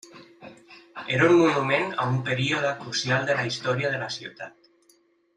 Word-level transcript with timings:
Era 1.17 1.25
un 1.33 1.33
monument 1.41 1.91
a 2.03 2.07
un 2.13 2.17
període 2.29 2.71
crucial 2.79 3.27
de 3.31 3.35
la 3.41 3.47
història 3.51 3.93
de 3.97 4.01
la 4.05 4.09
ciutat. 4.17 4.71